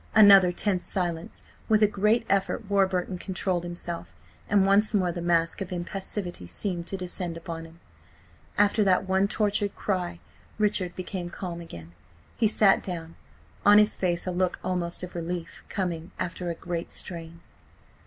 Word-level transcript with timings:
Another 0.15 0.51
tense 0.51 0.83
silence. 0.83 1.43
With 1.69 1.83
a 1.83 1.87
great 1.87 2.25
effort 2.27 2.67
Warburton 2.67 3.19
controlled 3.19 3.63
himself, 3.63 4.15
and 4.49 4.65
once 4.65 4.95
more 4.95 5.11
the 5.11 5.21
mask 5.21 5.61
of 5.61 5.71
impassivity 5.71 6.47
seemed 6.47 6.87
to 6.87 6.97
descend 6.97 7.37
upon 7.37 7.65
him. 7.65 7.79
After 8.57 8.83
that 8.83 9.07
one 9.07 9.27
tortured 9.27 9.75
cry 9.75 10.19
Richard 10.57 10.95
became 10.95 11.29
calm 11.29 11.61
again. 11.61 11.91
He 12.35 12.47
sat 12.47 12.81
down; 12.81 13.15
on 13.63 13.77
his 13.77 13.95
face 13.95 14.25
a 14.25 14.31
look 14.31 14.59
almost 14.63 15.03
of 15.03 15.13
relief, 15.13 15.63
coming 15.69 16.09
after 16.17 16.49
a 16.49 16.55
great 16.55 16.89
strain. 16.91 17.41